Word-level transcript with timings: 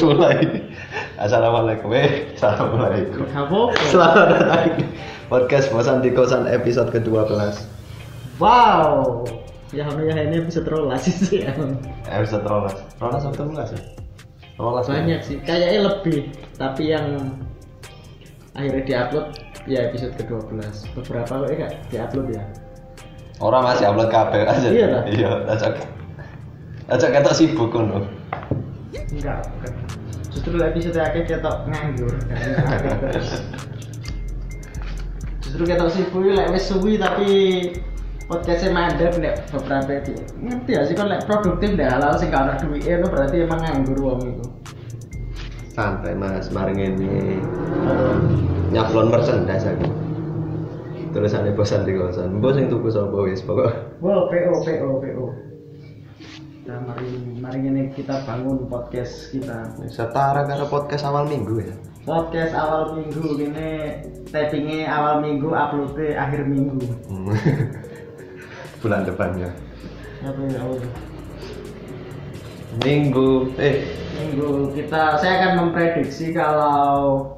Terus 0.00 0.16
mulai. 0.16 0.40
Assalamualaikum. 1.20 1.92
Eh, 1.92 2.32
Assalamualaikum. 2.32 3.20
Selamat 3.84 4.32
datang 4.32 4.80
di 4.80 4.88
podcast 5.28 5.68
Bosan 5.76 6.00
di 6.00 6.08
Kosan 6.16 6.48
episode 6.48 6.88
ke-12. 6.88 7.28
Wow. 8.40 9.28
Ya 9.76 9.84
ya 9.92 10.24
ini 10.24 10.40
episode 10.40 10.72
rolas 10.72 11.04
sih 11.04 11.44
ya. 11.44 11.52
Episode 12.08 12.48
rolas. 12.48 12.80
Rolas 12.96 13.28
atau 13.28 13.44
enggak 13.44 13.76
sih? 13.76 13.80
Rolas 14.56 14.88
Banyak 14.88 15.20
sih. 15.20 15.36
Kayaknya 15.44 15.80
lebih. 15.92 16.32
Tapi 16.56 16.82
yang 16.96 17.36
akhirnya 18.56 18.82
diupload 18.88 19.36
ya 19.68 19.84
episode 19.84 20.16
ke-12. 20.16 20.96
Beberapa 20.96 21.44
kok 21.44 21.52
enggak 21.52 21.72
diupload 21.92 22.40
ya. 22.40 22.44
Orang 23.44 23.68
masih 23.68 23.84
upload 23.84 24.08
kabel 24.08 24.48
aja. 24.48 24.64
Iya 24.64 24.86
lah. 24.96 25.02
Iya, 25.04 25.30
acak. 25.44 25.84
Acak 26.88 27.10
kata 27.20 27.36
sibuk 27.36 27.68
ngono. 27.76 28.08
Enggak. 28.90 29.46
Justru 30.30 30.58
episode 30.58 30.98
akhir 30.98 31.22
ketok 31.26 31.56
nganggur. 31.70 32.14
Justru 35.42 35.62
ketok 35.66 35.90
sibuk 35.90 36.22
lek 36.30 36.50
wis 36.54 36.66
suwi 36.66 36.98
tapi 36.98 37.30
podcastnya 38.30 38.70
mandek 38.70 39.18
nek 39.18 39.50
beberapa 39.50 39.90
itu 39.98 40.14
ngerti 40.38 40.70
ya 40.78 40.86
sih 40.86 40.94
kan 40.94 41.10
lek 41.10 41.26
produktif 41.26 41.74
nek 41.74 41.90
halal 41.90 42.14
sing 42.14 42.30
gak 42.30 42.46
ono 42.46 42.54
duwike 42.62 42.86
itu 42.86 43.06
berarti 43.10 43.36
emang 43.42 43.60
nganggur 43.62 43.98
wong 43.98 44.20
itu. 44.22 44.46
Santai 45.70 46.14
Mas, 46.18 46.50
mari 46.50 46.74
ngene. 46.74 47.42
Nyaplon 48.74 49.10
merchandise 49.10 49.66
aku. 49.66 49.86
Tulisannya 51.10 51.54
bosan 51.58 51.82
di 51.82 51.98
kosan. 51.98 52.38
Bos 52.38 52.54
yang 52.54 52.70
tuku 52.70 52.90
sapa 52.90 53.18
wis 53.26 53.42
pokok. 53.42 53.98
Wow, 53.98 54.30
PO 54.30 54.54
PO 54.62 54.88
PO. 55.02 55.26
Nah, 56.70 56.78
mari 56.86 57.06
mari 57.50 57.66
ini 57.66 57.90
kita 57.90 58.22
bangun 58.30 58.70
podcast 58.70 59.34
kita. 59.34 59.74
Setara 59.90 60.46
karo 60.46 60.70
podcast 60.70 61.02
awal 61.02 61.26
minggu 61.26 61.66
ya. 61.66 61.74
Podcast 62.06 62.54
awal 62.54 62.94
minggu 62.94 63.42
ini 63.42 63.70
tappingnya 64.30 64.86
awal 64.86 65.18
minggu, 65.18 65.50
uploadnya 65.50 66.14
akhir 66.14 66.46
minggu. 66.46 66.78
Hmm. 67.10 67.34
Bulan 68.86 69.02
depannya. 69.02 69.50
Apa 70.22 70.40
ya? 70.46 70.62
apa 70.62 70.74
ya? 70.78 70.90
Minggu 72.86 73.50
eh 73.58 73.98
Minggu 74.14 74.70
kita 74.78 75.18
saya 75.18 75.34
akan 75.42 75.52
memprediksi 75.58 76.30
kalau 76.30 77.34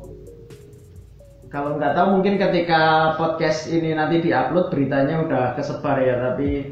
kalau 1.48 1.80
nggak 1.80 1.96
tahu 1.96 2.20
mungkin 2.20 2.36
ketika 2.36 3.16
podcast 3.16 3.64
ini 3.64 3.96
nanti 3.96 4.20
diupload 4.20 4.68
beritanya 4.68 5.24
udah 5.24 5.56
kesebar 5.56 6.05
ya 6.05 6.20
tapi 6.20 6.68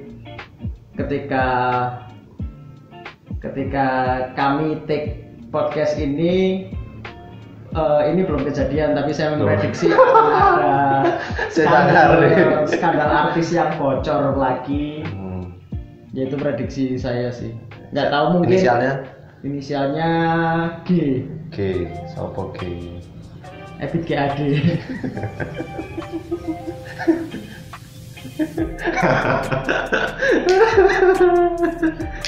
ketika 1.00 1.48
ketika 3.40 3.88
kami 4.36 4.76
take 4.84 5.32
podcast 5.48 5.96
ini 5.96 6.68
eh, 7.72 8.02
ini 8.12 8.20
belum 8.22 8.44
kejadian 8.44 8.92
tapi 8.92 9.16
saya 9.16 9.34
memprediksi 9.34 9.88
akan 11.60 11.86
ada 11.88 12.16
nih. 12.20 12.68
skandal 12.68 13.10
artis 13.10 13.48
yang 13.50 13.72
bocor 13.80 14.36
lagi. 14.36 15.02
Hmm. 15.08 15.56
yaitu 16.10 16.34
prediksi 16.34 16.98
saya 16.98 17.30
sih. 17.30 17.54
Nggak 17.94 18.10
tahu 18.10 18.24
mungkin 18.34 18.50
inisialnya? 18.58 19.06
Inisialnya 19.46 20.10
G. 20.84 21.22
G, 21.54 21.86
sopo 22.12 22.50
G. 22.58 22.60
Ebit 23.80 24.04
GAD 24.04 24.36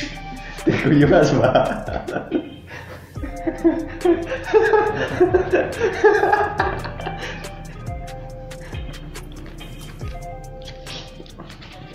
Diguyu 0.62 1.10
Mas, 1.10 1.34
Pak. 1.34 2.30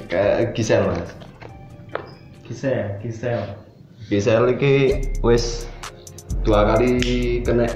Kayak 0.07 0.56
Gisel 0.56 0.83
Mas. 0.88 1.11
Gisel 2.47 2.95
Gisel 3.03 3.44
Gisel 4.07 4.44
iki 4.56 5.03
wis 5.19 5.67
dua 6.47 6.63
kali 6.63 7.44
kena 7.44 7.67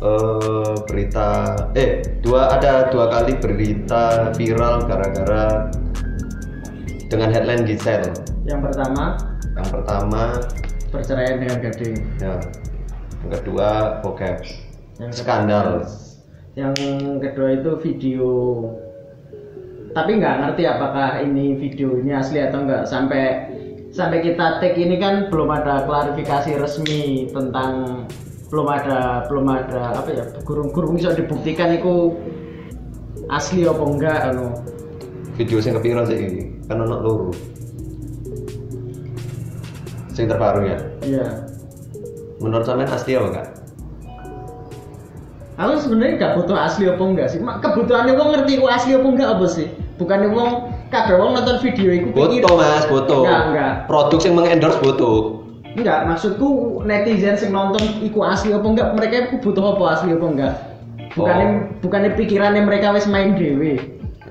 eh, 0.00 0.74
berita 0.88 1.52
eh 1.76 2.00
dua 2.24 2.56
ada 2.56 2.88
dua 2.88 3.12
kali 3.12 3.36
berita 3.36 4.32
viral 4.40 4.88
gara-gara 4.88 5.68
dengan 7.12 7.28
headline 7.28 7.68
Gisel. 7.68 8.08
yang 8.48 8.64
pertama 8.64 9.35
Yang 9.56 9.68
pertama 9.72 10.22
perceraian 10.92 11.36
dengan 11.40 11.58
gading. 11.64 11.96
ya. 12.20 12.36
Yang 13.24 13.30
kedua 13.40 13.68
bokep. 14.04 14.44
Yang 15.00 15.10
kedua- 15.12 15.20
skandal. 15.24 15.68
Yang 16.56 16.72
kedua 17.24 17.48
itu 17.56 17.70
video. 17.80 18.30
Tapi 19.96 20.20
nggak 20.20 20.36
ngerti 20.44 20.62
apakah 20.68 21.24
ini 21.24 21.56
video 21.56 21.96
ini 21.96 22.12
asli 22.12 22.44
atau 22.44 22.68
enggak 22.68 22.84
sampai 22.84 23.48
sampai 23.96 24.20
kita 24.20 24.60
take 24.60 24.76
ini 24.76 25.00
kan 25.00 25.32
belum 25.32 25.48
ada 25.48 25.88
klarifikasi 25.88 26.60
resmi 26.60 27.32
tentang 27.32 28.04
belum 28.52 28.68
ada 28.68 29.24
belum 29.24 29.48
ada 29.48 29.96
apa 29.96 30.10
ya 30.12 30.24
gurung-gurung 30.44 31.00
bisa 31.00 31.16
dibuktikan 31.16 31.72
itu 31.80 32.12
asli 33.32 33.64
apa 33.64 33.84
enggak 33.88 34.18
anu. 34.36 34.52
Video 35.40 35.64
sing 35.64 35.72
kepikiran 35.76 36.04
sih? 36.08 36.16
Ini 36.16 36.68
kan 36.68 36.84
ono 36.84 36.96
loro 37.00 37.28
sing 40.16 40.24
terbaru 40.24 40.64
ya 40.64 40.78
iya 41.04 41.26
menurut 42.40 42.64
sampean 42.64 42.88
asli 42.88 43.12
apa 43.12 43.26
enggak 43.28 43.48
Aku 45.56 45.72
sebenarnya 45.80 46.20
gak 46.20 46.32
butuh 46.36 46.52
asli 46.52 46.84
apa 46.84 47.00
enggak 47.00 47.32
sih. 47.32 47.40
Mak 47.40 47.64
kebutuhannya 47.64 48.12
wong 48.12 48.28
ngerti 48.28 48.60
ku 48.60 48.68
asli 48.68 48.92
apa 48.92 49.08
enggak 49.08 49.30
apa 49.32 49.46
sih? 49.48 49.72
Bukannya 49.96 50.28
wong 50.28 50.48
kabeh 50.92 51.16
wong 51.16 51.32
nonton 51.32 51.56
video 51.64 51.88
iku 51.90 52.08
pikir- 52.12 52.44
foto 52.44 52.50
mas 52.54 52.84
foto 52.84 53.16
Enggak, 53.24 53.42
enggak. 53.48 53.72
produk 53.88 54.20
yang 54.20 54.34
mengendorse 54.36 54.78
foto 54.78 55.08
Enggak, 55.72 55.98
maksudku 56.06 56.48
netizen 56.84 57.40
sing 57.40 57.50
nonton 57.50 57.80
iku 58.00 58.20
asli 58.22 58.52
apa 58.52 58.68
enggak, 58.68 58.88
mereka 58.92 59.14
iku 59.24 59.34
butuh 59.40 59.64
apa 59.72 59.84
asli 59.90 60.12
apa 60.12 60.26
enggak. 60.28 60.52
Bukannya 61.16 61.46
Oh. 61.48 61.56
bukannya 61.80 62.10
pikirannya 62.12 62.60
mereka 62.60 62.92
wis 62.92 63.08
main 63.08 63.32
dewe. 63.32 63.80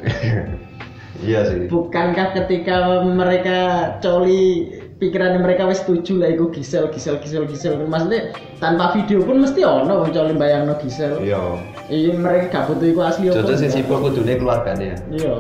iya 1.26 1.42
sih 1.42 1.66
Bukankah 1.66 2.38
ketika 2.38 3.02
mereka 3.02 3.60
coli 3.98 4.75
pikirannya 4.96 5.44
mereka 5.44 5.68
wis 5.68 5.84
setuju 5.84 6.24
lah 6.24 6.30
iku 6.32 6.48
gisel 6.56 6.88
gisel 6.88 7.20
gisel 7.20 7.44
gisel 7.44 7.76
maksudnya 7.84 8.32
tanpa 8.64 8.96
video 8.96 9.20
pun 9.28 9.44
mesti 9.44 9.68
ono 9.68 10.08
wong 10.08 10.12
coli 10.16 10.34
bayangno 10.40 10.80
gisel. 10.80 11.20
iya 11.20 11.40
Iya 11.86 12.18
mereka 12.18 12.50
gak 12.50 12.64
butuh 12.74 12.88
iku 12.90 13.02
asli 13.06 13.30
apa. 13.30 13.46
Jodoh 13.46 13.56
sing 13.62 13.70
sibuk 13.70 14.02
kudune 14.02 14.34
keluargane 14.42 14.86
ya. 14.96 14.98
Iya. 15.14 15.36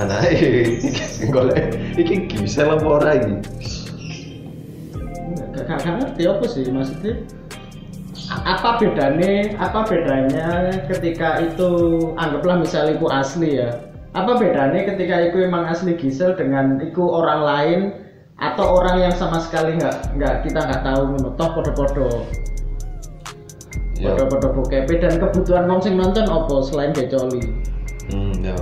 Anak 0.00 0.24
iki 0.32 1.28
golek 1.28 1.76
iki 2.00 2.32
bisa 2.40 2.64
apa 2.64 2.86
ora 2.86 3.10
iki? 3.20 3.34
Gak, 5.60 5.84
ngerti 5.84 6.22
apa 6.24 6.44
sih 6.48 6.64
maksudnya 6.72 7.14
apa 8.30 8.78
bedanya 8.78 9.52
apa 9.58 9.84
bedanya 9.84 10.48
ketika 10.86 11.42
itu 11.42 11.70
anggaplah 12.16 12.62
misalnya 12.62 12.96
itu 12.96 13.06
asli 13.10 13.50
ya 13.58 13.70
apa 14.14 14.38
bedanya 14.38 14.86
ketika 14.86 15.30
itu 15.30 15.46
emang 15.46 15.66
asli 15.66 15.94
Gisel 15.94 16.34
dengan 16.34 16.78
itu 16.82 17.02
orang 17.02 17.40
lain 17.42 17.80
atau 18.40 18.80
orang 18.80 18.96
yang 18.98 19.12
sama 19.12 19.36
sekali 19.38 19.76
nggak 19.76 20.16
nggak 20.16 20.34
kita 20.42 20.60
nggak 20.60 20.82
tahu 20.82 21.02
toh 21.36 21.48
podo-podo 21.52 22.08
Ya. 24.00 24.16
podo-podo 24.16 24.48
bokep 24.56 24.88
dan 24.96 25.20
kebutuhan 25.20 25.68
wong 25.68 25.76
sing 25.78 25.94
nonton 25.94 26.24
apa 26.24 26.54
selain 26.64 26.88
gecoli 26.90 27.44
Hmm, 28.08 28.32
ya. 28.42 28.56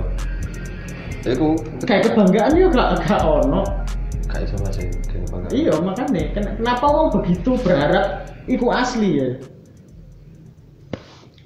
Iku 1.23 1.55
kayak 1.81 2.11
kebanggaan 2.11 2.53
ya 2.53 2.67
gak 2.67 3.01
gak 3.01 3.23
ono 3.23 3.63
gak 4.27 4.39
iso 4.43 4.59
Mas 4.59 4.75
ya, 4.77 4.85
kayak 5.07 5.25
bangga. 5.31 5.47
iya 5.49 5.73
makanya 5.79 6.21
ken- 6.35 6.55
kenapa 6.59 6.85
wong 6.85 7.07
begitu 7.15 7.55
berharap 7.57 8.05
itu 8.45 8.67
asli 8.67 9.09
ya 9.15 9.29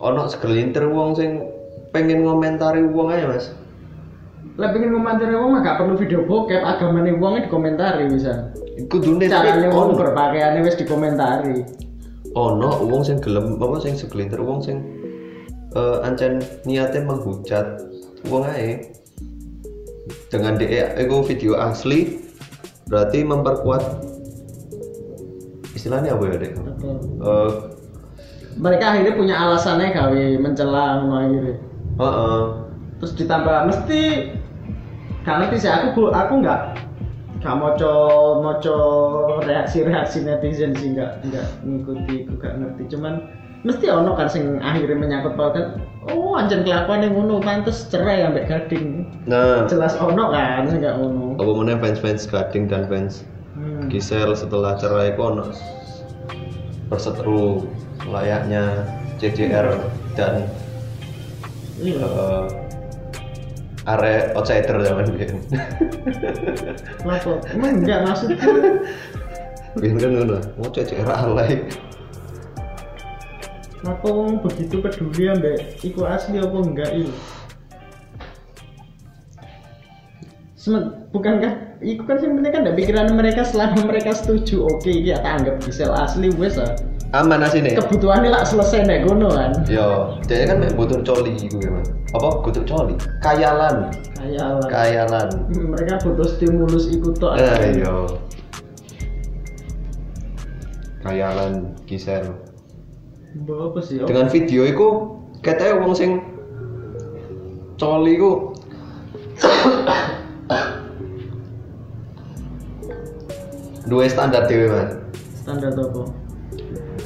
Ono 0.01 0.27
segelintir 0.27 0.83
wong 0.83 1.15
sing 1.15 1.47
pengen 1.93 2.25
ngomentari 2.25 2.83
wong 2.83 3.07
aja, 3.07 3.29
Mas. 3.29 3.55
Lah 4.53 4.69
pengen 4.69 4.93
komentari 4.93 5.33
wong 5.33 5.49
mah 5.49 5.61
gak 5.61 5.77
perlu 5.81 5.97
video 5.97 6.21
bokep, 6.23 6.61
agamane 6.61 7.17
wong 7.17 7.41
dikomentari 7.41 8.05
bisa. 8.05 8.53
Kudune 8.85 9.25
Carane 9.25 9.69
wong 9.69 9.93
ono. 9.93 9.97
berpakaiannya 9.97 10.61
wis 10.61 10.77
dikomentari. 10.77 11.65
ono 12.33 12.81
wong 12.85 13.01
sing 13.01 13.21
gelem 13.21 13.61
apa 13.61 13.77
sing 13.77 13.93
segelintir 13.93 14.41
wong 14.41 14.57
sing 14.57 14.81
eh 15.71 15.97
ancen 16.01 16.41
niatnya 16.65 17.05
menghujat 17.05 17.77
wong 18.25 18.41
ae 18.47 18.89
dengan 20.29 20.57
DE 20.57 20.81
itu 20.97 21.17
video 21.23 21.53
asli 21.55 22.25
berarti 22.89 23.21
memperkuat 23.21 23.85
istilahnya 25.73 26.13
apa 26.13 26.23
ya 26.25 26.35
dek 26.41 26.51
Eh, 27.21 27.51
Mereka 28.53 28.81
akhirnya 28.83 29.13
punya 29.13 29.35
alasannya 29.37 29.93
gawe 29.93 30.23
mencela 30.37 31.01
ngono 31.01 31.15
akhirnya. 31.15 31.55
heeh. 31.95 32.41
Terus 32.97 33.13
ditambah 33.13 33.57
mesti 33.69 34.01
gak 35.23 35.35
ngerti 35.39 35.67
sih 35.67 35.71
aku 35.71 36.11
aku 36.11 36.43
nggak 36.43 36.59
gak 37.43 37.55
moco 37.59 37.93
moco 38.39 38.77
reaksi-reaksi 39.43 40.23
netizen 40.23 40.71
sih 40.75 40.95
nggak 40.95 41.23
nggak 41.27 41.47
ngikuti 41.63 42.27
aku 42.27 42.33
gak 42.39 42.53
ngerti. 42.59 42.83
Cuman 42.95 43.13
mesti 43.63 43.87
ono 43.87 44.11
kan 44.15 44.27
sing 44.27 44.59
akhirnya 44.59 44.99
menyangkut 44.99 45.39
pautan 45.39 45.79
oh 46.11 46.35
anjir 46.35 46.59
kelakuan 46.67 47.03
yang 47.03 47.15
ngono 47.15 47.39
pantes 47.39 47.87
cerai 47.87 48.23
ambek 48.23 48.51
gading. 48.51 49.07
Nah. 49.27 49.63
Jelas 49.67 49.95
ono 49.99 50.31
kan 50.31 50.67
sing 50.67 50.83
gak 50.83 50.99
ngono. 50.99 51.39
Apa 51.39 51.51
mana 51.51 51.79
fans-fans 51.79 52.27
Gading 52.27 52.67
dan 52.67 52.87
fans 52.91 53.23
hmm. 53.55 53.87
Gisel 53.87 54.35
setelah 54.35 54.75
cerai 54.75 55.15
kono 55.15 55.51
berseteru 56.91 57.63
layaknya 58.05 58.85
CJR 59.17 59.79
dan 60.19 60.45
iya. 61.79 62.03
uh, 62.03 62.45
are 63.83 64.31
outsider 64.35 64.79
zaman 64.79 65.05
biyen. 65.11 65.37
kenapa 67.03 67.31
emang 67.51 67.83
enggak 67.83 67.99
maksudku 68.07 68.51
Biyen 69.73 69.97
kan 69.97 70.13
ngono, 70.13 70.37
mau 70.61 70.69
CJR 70.69 71.09
alay. 71.09 71.65
kenapa 73.81 74.05
wong 74.07 74.37
begitu 74.39 74.77
peduli 74.79 75.27
ambek 75.27 75.57
iku 75.81 76.05
asli 76.07 76.37
apa 76.39 76.57
enggak 76.61 76.89
itu 76.93 77.11
Sem- 80.55 80.95
bukankah 81.11 81.83
iku 81.83 82.07
kan 82.07 82.23
yang 82.23 82.39
penting 82.39 82.53
kan 82.55 82.63
pikiran 82.71 83.11
mereka 83.11 83.43
selama 83.43 83.83
mereka 83.83 84.15
setuju. 84.15 84.63
Oke 84.71 84.95
ya 84.95 85.19
tak 85.19 85.43
anggap 85.43 85.55
Gisel 85.59 85.91
asli 85.91 86.31
wes 86.39 86.55
lah 86.55 86.71
Aman 87.13 87.45
asine. 87.45 87.77
kebutuhannya 87.77 88.33
lah 88.33 88.41
selesai 88.41 88.89
nek 88.89 89.05
gono 89.05 89.29
kan 89.29 89.53
Yo, 89.69 90.17
dia 90.25 90.49
kan 90.49 90.65
butuh 90.73 90.97
coli 91.05 91.45
ya, 91.45 91.69
Mas. 91.69 91.93
Apa 92.09 92.41
butuh 92.41 92.65
coli? 92.65 92.97
Kayalan. 93.21 93.93
kayak 94.17 94.49
lah. 94.57 94.65
Kayalan. 94.65 95.27
mereka 95.53 96.01
butuh 96.01 96.25
stimulus 96.25 96.89
ikut 96.89 97.21
tok 97.21 97.37
Eh 97.37 97.85
yo. 97.85 98.17
Kayalan 101.05 101.77
Gisel. 101.85 102.33
Mbak 103.33 103.57
apa 103.61 103.79
sih 103.85 104.01
Dengan 104.01 104.25
video 104.33 104.65
iku 104.65 104.87
katanya 105.45 105.85
wong 105.85 105.93
sing 105.93 106.11
coli 107.77 108.17
iku 108.17 108.57
dua 113.89 114.07
standar 114.07 114.47
dewe 114.47 114.71
mas 114.71 114.95
standar 115.43 115.75
apa 115.75 116.22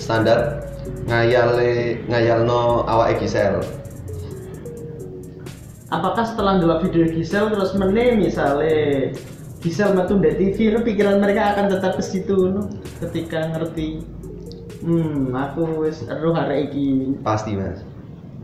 standar 0.07 0.63
ngayale 1.11 1.99
ngayalno 2.07 2.87
awake 2.87 3.19
Gisel 3.19 3.59
apakah 5.91 6.23
setelah 6.23 6.55
ndelok 6.63 6.87
video 6.87 7.11
Gisel 7.11 7.51
terus 7.51 7.75
meneh 7.75 8.15
misale 8.15 9.11
Gisel 9.59 9.91
metu 9.91 10.15
di 10.15 10.31
TV 10.31 10.71
itu 10.71 10.79
pikiran 10.79 11.19
mereka 11.19 11.51
akan 11.59 11.67
tetap 11.67 11.99
ke 11.99 12.03
situ 12.07 12.55
no? 12.55 12.71
ketika 13.03 13.51
ngerti 13.51 13.99
hmm 14.79 15.35
aku 15.35 15.83
wis 15.83 16.07
eruh 16.07 16.31
hari 16.31 16.71
iki 16.71 17.17
pasti 17.27 17.59
mas 17.59 17.83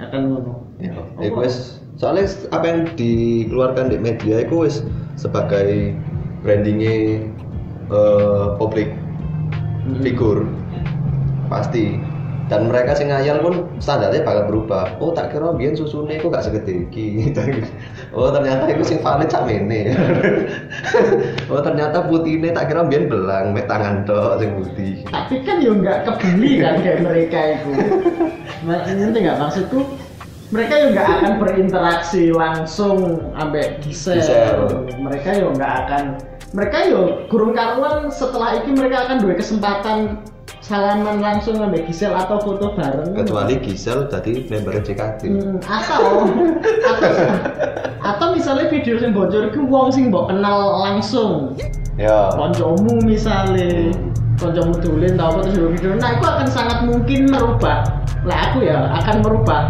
akan 0.04 0.36
ngono 0.36 0.54
ya 0.84 0.92
Oh. 1.16 1.40
wis 1.40 1.80
soalnya 1.96 2.28
apa 2.52 2.66
yang 2.68 2.80
dikeluarkan 3.00 3.88
di 3.88 3.98
media 4.04 4.44
itu 4.44 4.68
wis 4.68 4.84
sebagai 5.16 5.96
brandingnya 6.44 7.24
eh, 7.88 8.48
publik 8.60 8.92
Hmm. 9.84 10.00
figur 10.00 10.48
pasti. 11.54 12.02
Dan 12.52 12.68
mereka 12.68 12.92
sing 12.92 13.08
ngayal 13.08 13.40
pun 13.40 13.72
standarnya 13.80 14.28
bakal 14.28 14.52
berubah. 14.52 15.00
Oh 15.00 15.16
tak 15.16 15.32
kira 15.32 15.56
biyen 15.56 15.80
susune 15.80 16.20
kok 16.20 16.28
gak 16.28 16.44
segede 16.44 16.92
iki. 16.92 17.32
Oh 18.14 18.30
ternyata 18.30 18.70
itu 18.70 18.84
sing 18.84 19.00
valid 19.02 19.32
sak 19.32 19.48
mene. 19.48 19.96
Oh 21.52 21.64
ternyata 21.64 22.04
putihnya 22.06 22.52
tak 22.52 22.70
kira 22.70 22.84
biyen 22.84 23.08
belang 23.08 23.56
mek 23.56 23.72
tangan 23.72 24.04
tok 24.04 24.44
sing 24.44 24.60
putih. 24.60 25.08
Tapi 25.08 25.40
kan 25.48 25.64
yo 25.64 25.72
nggak 25.80 26.04
kebeli 26.04 26.60
kan 26.60 26.84
kayak 26.84 27.00
mereka 27.02 27.40
itu 27.58 27.72
ngerti 28.68 29.18
nggak 29.24 29.40
maksudku? 29.40 29.82
Mereka 30.54 30.74
yo 30.78 30.88
nggak 30.94 31.10
akan 31.10 31.34
berinteraksi 31.42 32.30
langsung 32.30 33.24
ambek 33.40 33.82
Gisel. 33.82 34.20
Gisel. 34.20 34.70
mereka 35.02 35.30
yo 35.34 35.50
nggak 35.56 35.74
akan 35.88 36.04
mereka 36.54 36.86
yo 36.86 37.26
kurung 37.34 37.58
karuan 37.58 38.14
setelah 38.14 38.62
ini 38.62 38.78
mereka 38.78 39.10
akan 39.10 39.18
dua 39.26 39.34
kesempatan 39.34 40.22
salaman 40.62 41.20
langsung 41.20 41.60
ambek 41.60 41.90
Gisel 41.90 42.14
atau 42.14 42.38
foto 42.40 42.78
bareng. 42.78 43.18
Kecuali 43.18 43.58
Gisel 43.60 44.08
tadi 44.08 44.46
member 44.48 44.80
JKT 44.80 45.22
Hmm, 45.28 45.58
atau 45.66 46.30
atau 46.86 47.12
atau 48.00 48.28
misalnya 48.38 48.70
video 48.70 49.02
yang 49.02 49.18
bocor 49.18 49.50
ke 49.50 49.60
wong 49.60 49.90
sing 49.92 50.14
mbok 50.14 50.30
kenal 50.30 50.80
langsung. 50.86 51.58
Ya. 51.98 52.32
Koncomu 52.38 53.02
misalnya 53.02 53.92
koncomu 54.38 54.78
dulin 54.78 55.18
tau 55.18 55.36
apa 55.36 55.40
terus 55.46 55.58
video 55.58 55.70
video 55.74 55.92
nah 55.98 56.10
itu 56.16 56.26
akan 56.26 56.48
sangat 56.48 56.80
mungkin 56.86 57.34
merubah. 57.34 57.82
Lah 58.24 58.40
aku 58.54 58.64
ya 58.64 58.94
akan 59.04 59.16
merubah 59.26 59.62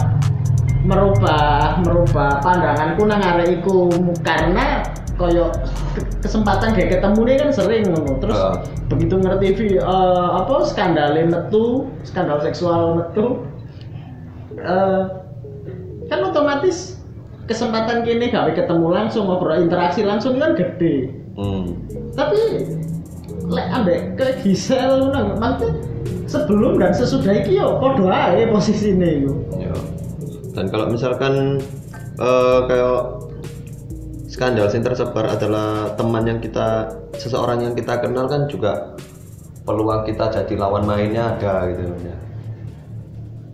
merubah 0.84 1.80
merubah 1.80 2.44
pandanganku 2.44 3.02
nang 3.08 3.24
arek 3.24 3.64
iku. 3.64 3.88
Karena 4.20 4.84
koyo 5.16 5.54
ke- 5.94 6.10
kesempatan 6.26 6.74
kayak 6.74 7.00
ketemu 7.00 7.20
nih 7.26 7.36
kan 7.38 7.50
sering 7.54 7.84
ngono 7.90 8.14
terus 8.18 8.38
Heeh. 8.38 8.56
begitu 8.90 9.16
ngerti 9.22 9.48
eh, 9.78 10.28
apa 10.34 10.56
skandal 10.66 11.14
metu 11.14 11.88
skandal 12.02 12.42
seksual 12.42 12.98
metu 12.98 13.46
eh, 14.58 15.02
kan 16.10 16.20
otomatis 16.26 16.98
kesempatan 17.46 18.08
kini 18.08 18.32
gawe 18.32 18.52
ketemu 18.56 18.88
langsung 18.90 19.28
ngobrol 19.28 19.60
interaksi 19.60 20.02
langsung 20.02 20.40
kan 20.40 20.56
gede 20.56 21.12
hmm. 21.38 21.66
tapi 22.16 22.40
lek 23.52 23.68
ambek 23.70 24.00
ke 24.16 24.28
Gisel 24.42 25.12
nang 25.12 25.36
maksudnya 25.38 25.76
sebelum 26.26 26.80
dan 26.80 26.96
sesudah 26.96 27.44
iki 27.44 27.60
yo 27.60 27.78
podo 27.78 28.08
ae 28.10 28.48
posisine 28.50 29.28
yo 29.28 29.34
Ya. 29.60 29.74
Dan 30.54 30.70
kalau 30.70 30.86
misalkan 30.86 31.58
eh, 32.22 32.60
kayak 32.70 33.23
skandal 34.44 34.68
yang 34.68 34.84
tersebar 34.84 35.26
adalah 35.32 35.68
teman 35.96 36.28
yang 36.28 36.44
kita 36.44 36.92
seseorang 37.16 37.64
yang 37.64 37.72
kita 37.72 37.96
kenal 38.04 38.28
kan 38.28 38.44
juga 38.52 38.92
peluang 39.64 40.04
kita 40.04 40.28
jadi 40.36 40.60
lawan 40.60 40.84
mainnya 40.84 41.32
ada 41.32 41.72
gitu 41.72 41.88
ya. 42.04 42.16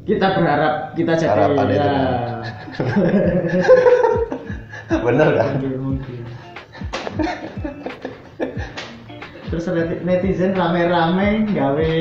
kita 0.09 0.27
berharap 0.33 0.73
kita 0.97 1.13
jadi 1.13 1.29
Harapan 1.29 1.65
ya 1.69 1.77
kan. 1.85 2.01
Bener 5.05 5.29
kan? 5.37 5.61
terus 9.45 9.65
neti- 9.69 10.01
netizen 10.01 10.57
rame-rame 10.57 11.53
gawe 11.53 11.93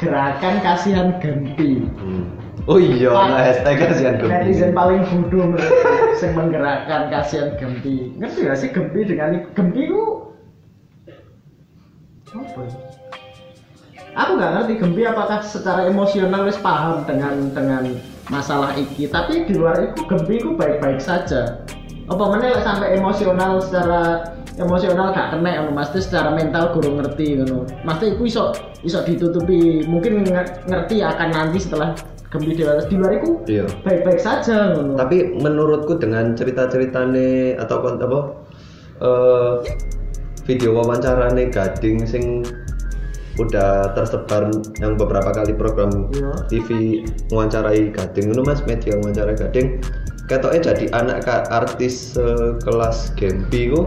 gerakan 0.00 0.54
kasihan 0.64 1.12
Gempi 1.20 1.84
Hmm. 2.00 2.40
Oh 2.70 2.78
iya, 2.78 3.10
nah 3.10 3.42
hashtag 3.42 3.74
kasihan 3.74 4.22
netizen 4.22 4.70
Gempi. 4.70 4.78
paling 4.78 5.02
bodoh 5.10 5.58
sing 6.22 6.30
menggerakkan 6.38 7.10
kasihan 7.10 7.58
Gempi. 7.58 8.14
Ngerti 8.22 8.38
gak 8.46 8.58
sih 8.62 8.70
Gempi 8.70 9.02
dengan 9.02 9.42
Gempi 9.50 9.90
ku 9.90 10.30
apa? 12.30 12.62
Aku 14.12 14.30
nggak 14.38 14.52
ngerti 14.54 14.72
Gempi 14.78 15.02
apakah 15.02 15.42
secara 15.42 15.90
emosional 15.90 16.46
wis 16.46 16.60
paham 16.62 17.02
dengan 17.02 17.50
dengan 17.50 17.98
masalah 18.30 18.78
iki. 18.78 19.10
Tapi 19.10 19.42
di 19.42 19.58
luar 19.58 19.82
itu 19.82 20.06
Gempi 20.06 20.38
ku 20.38 20.54
baik-baik 20.54 21.02
saja. 21.02 21.66
Apa 22.06 22.22
lek 22.38 22.62
sampai 22.62 22.94
emosional 22.94 23.58
secara 23.58 24.22
emosional 24.54 25.10
gak 25.10 25.34
kena 25.34 25.66
ngono 25.66 25.82
Terus 25.90 26.06
secara 26.06 26.30
mental 26.30 26.70
guru 26.70 26.94
ngerti 26.94 27.42
ngono. 27.42 27.66
Terus 27.66 28.14
iku 28.14 28.22
iso 28.22 28.44
iso 28.86 29.02
ditutupi. 29.02 29.82
Mungkin 29.82 30.30
nge- 30.30 30.70
ngerti 30.70 31.02
akan 31.02 31.28
nanti 31.34 31.58
setelah 31.58 31.98
Gempi 32.32 32.56
dewasa 32.56 32.88
di 32.88 32.96
luar 32.96 33.12
itu 33.14 33.30
Iya. 33.44 33.68
baik-baik 33.84 34.16
saja 34.16 34.72
ngono 34.72 34.96
Tapi 34.96 35.36
menurutku 35.36 36.00
dengan 36.00 36.32
cerita-ceritane 36.32 37.60
atau 37.60 37.84
apa 37.84 38.20
eh, 39.04 39.54
video 40.48 40.72
wawancarane 40.72 41.52
Gading 41.52 42.08
sing 42.08 42.40
udah 43.36 43.92
tersebar 43.92 44.48
yang 44.80 44.96
beberapa 44.96 45.28
kali 45.28 45.52
program 45.52 46.08
Iya. 46.10 46.32
TV 46.48 46.68
mewawancarai 47.28 47.92
Gading 47.92 48.32
itu 48.32 48.40
Mas 48.40 48.64
media 48.64 48.96
mewawancarai 48.96 49.36
Gading 49.36 49.68
ketoknya 50.24 50.72
jadi 50.72 50.84
anak 50.96 51.28
artis 51.52 52.16
kelas 52.64 53.12
Gempi 53.12 53.68
ku 53.68 53.84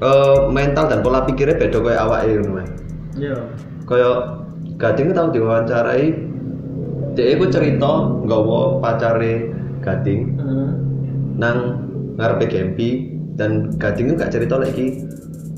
eh, 0.00 0.38
mental 0.48 0.92
dan 0.92 1.00
pola 1.00 1.24
pikirnya 1.24 1.56
beda 1.56 1.80
kayak 1.80 2.00
awake 2.02 2.28
ngono 2.36 2.52
Mas. 2.60 2.70
iya 3.16 3.40
Kayak 3.84 4.44
Gading 4.76 5.14
tau 5.14 5.32
diwawancarai 5.32 6.33
dia 7.14 7.38
iku 7.38 7.46
cerita 7.48 8.10
nggawa 8.26 8.82
pacare 8.82 9.50
Gading 9.80 10.20
Heeh. 10.40 10.70
nang 11.38 11.58
ngarepe 12.18 12.46
Gempi 12.50 13.14
dan 13.34 13.74
Gading 13.78 14.12
itu 14.12 14.14
gak 14.18 14.32
cerita 14.34 14.58
lagi 14.58 15.02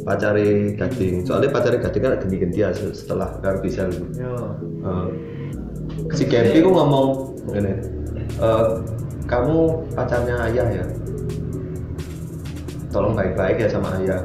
pacare 0.07 0.73
Gading. 0.79 1.27
Soalnya 1.27 1.51
pacare 1.53 1.77
Gading 1.83 2.03
kan 2.03 2.13
ganti-ganti 2.21 2.59
ya 2.63 2.71
setelah 2.73 3.37
karo 3.43 3.59
bisa 3.61 3.89
Eh, 3.89 5.07
si 6.15 6.25
Gempi 6.29 6.63
ku 6.63 6.71
ngomong 6.71 7.35
gini 7.51 7.73
"Eh, 8.39 8.65
kamu 9.27 9.59
pacarnya 9.97 10.37
ayah 10.47 10.69
ya? 10.71 10.85
Tolong 12.95 13.19
baik-baik 13.19 13.61
ya 13.61 13.69
sama 13.69 13.99
ayah. 14.01 14.23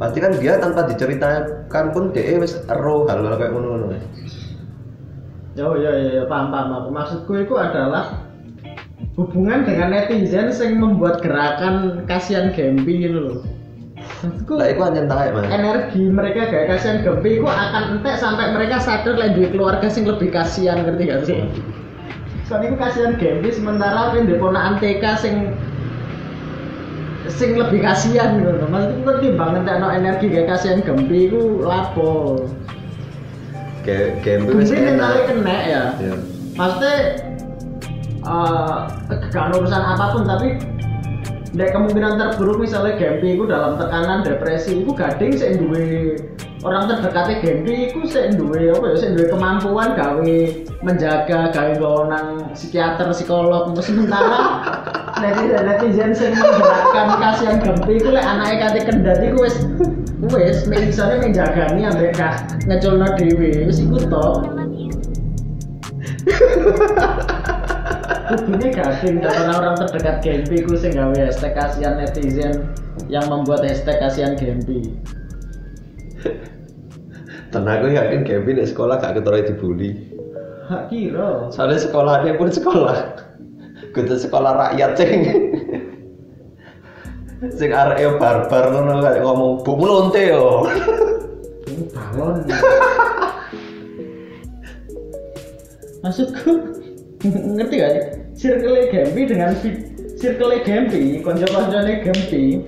Pasti 0.00 0.16
kan 0.22 0.32
dia 0.40 0.56
tanpa 0.56 0.88
diceritakan 0.88 1.84
pun 1.92 2.08
dia 2.14 2.40
wis 2.40 2.56
ero 2.72 3.04
hal-hal 3.04 3.36
kayak 3.36 3.52
ngono-ngono 3.52 3.92
Oh 5.58 5.74
iya 5.74 5.90
iya 5.98 6.10
iya, 6.20 6.24
paham 6.30 6.54
paham. 6.54 6.94
Maksudku 6.94 7.42
itu 7.42 7.58
adalah 7.58 8.30
hubungan 9.18 9.66
dengan 9.66 9.90
netizen 9.90 10.54
yang 10.54 10.78
membuat 10.78 11.18
gerakan 11.20 12.06
kasihan 12.06 12.54
Gempi 12.54 13.02
gitu 13.02 13.18
loh. 13.18 13.38
Maksudku 14.20 14.52
lah 14.56 14.68
itu 14.70 14.80
hanya 14.84 15.02
taek 15.08 15.32
mas 15.32 15.48
energi 15.48 16.02
mereka 16.08 16.48
kayak 16.52 16.66
kasihan 16.76 16.98
Gempi 17.02 17.40
itu 17.40 17.46
akan 17.48 17.98
entek 17.98 18.16
sampai 18.20 18.52
mereka 18.54 18.76
sadar 18.78 19.16
lagi 19.16 19.48
keluarga 19.50 19.88
sing 19.90 20.04
lebih 20.06 20.30
kasihan 20.30 20.86
ngerti 20.86 21.02
gak 21.08 21.22
sih? 21.26 21.40
Soalnya 22.46 22.72
itu 22.72 22.76
kasihan 22.78 23.12
Gempi 23.18 23.48
sementara 23.50 24.14
di 24.14 24.34
ponakan 24.38 24.78
TK 24.78 25.04
sing 25.18 25.34
sing 27.28 27.58
lebih 27.58 27.82
kasihan 27.82 28.38
gitu 28.38 28.50
loh. 28.54 28.68
Maksudku 28.70 29.00
ngerti 29.04 29.28
banget 29.34 29.62
no 29.66 29.88
energi 29.90 30.26
kayak 30.30 30.48
kasihan 30.54 30.80
Gempi 30.84 31.26
itu 31.26 31.60
lapo. 31.66 32.46
Game 34.24 34.46
wis 34.50 34.70
kena 34.72 35.56
ya. 35.66 35.82
ya 35.98 36.14
maksudnya 36.58 36.96
eh 38.20 38.78
gak 39.32 39.44
ada 39.48 39.54
urusan 39.56 39.82
apa 39.82 40.04
pun 40.12 40.22
tapi 40.28 40.48
Dek 41.50 41.74
kemungkinan 41.74 42.14
terburuk 42.14 42.62
misalnya 42.62 42.94
Gempi 42.94 43.34
itu 43.34 43.42
dalam 43.42 43.74
tekanan 43.74 44.22
depresi 44.22 44.86
itu 44.86 44.94
gading 44.94 45.34
sih 45.34 45.58
duwe 45.58 46.14
orang 46.62 46.86
terdekatnya 46.86 47.42
Gempi 47.42 47.90
itu 47.90 48.06
sih 48.06 48.38
duwe 48.38 48.70
apa 48.70 48.94
ya 48.94 48.96
sih 49.02 49.10
duwe 49.18 49.26
kemampuan 49.34 49.98
gawe 49.98 50.34
menjaga 50.86 51.50
gawe 51.50 51.94
nang 52.06 52.54
psikiater 52.54 53.10
psikolog 53.10 53.74
sementara. 53.82 54.62
Netizen 55.20 55.62
netizen 55.66 56.10
sing 56.14 56.32
menggerakkan 56.38 57.18
kasihan 57.18 57.56
Gempi 57.58 57.98
itu 57.98 58.08
lek 58.14 58.22
anaknya 58.22 58.70
kate 58.70 58.80
kendat 58.86 59.18
iku 59.18 59.42
wis 60.28 60.68
misalnya 60.68 61.24
menjagani 61.24 61.80
ambek 61.88 62.12
kah 62.12 62.36
ngeculno 62.68 63.08
dhewe. 63.16 63.64
Wis 63.64 63.80
iku 63.80 63.96
tok 64.08 64.44
Kudunya 68.30 68.70
gading 68.70 69.18
dan 69.18 69.34
orang-orang 69.42 69.74
terdekat 69.82 70.16
Gempi. 70.22 70.62
Ku 70.62 70.78
sing 70.78 70.94
gawe 70.94 71.18
hashtag 71.18 71.50
kasihan 71.56 71.98
netizen 71.98 72.70
yang 73.10 73.26
membuat 73.26 73.66
hashtag 73.66 73.98
kasihan 73.98 74.38
Gempi. 74.38 74.94
tenang 77.50 77.82
aku 77.82 77.90
yakin 77.90 78.22
Kevin 78.22 78.62
di 78.62 78.66
sekolah 78.68 79.02
gak 79.02 79.18
ketara 79.18 79.42
dibully. 79.42 80.14
Hak 80.70 80.86
kira. 80.86 81.50
soalnya 81.50 81.82
sekolahnya 81.82 82.38
pun 82.38 82.46
sekolah. 82.46 83.18
Kudu 83.90 84.14
sekolah 84.14 84.54
rakyat 84.54 84.94
ceng 84.94 85.49
sing 87.48 87.72
arek 87.72 88.20
barbar 88.20 88.68
ngono 88.68 89.00
kayak 89.00 89.24
ngomong 89.24 89.64
bu 89.64 89.72
melonte 89.80 90.20
yo 90.28 90.68
Ini 91.64 91.84
balon. 91.94 92.44
Maksudku 96.04 96.52
ngerti 97.56 97.74
gak 97.80 97.92
sih? 97.92 98.04
Circle 98.40 98.88
Gempi 98.88 99.28
dengan 99.28 99.52
circle 100.16 100.64
Gempi, 100.64 101.20
konco-koncone 101.20 102.00
Gempi 102.00 102.64